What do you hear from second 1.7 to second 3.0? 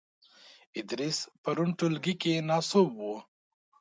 ټولګې کې ناسوب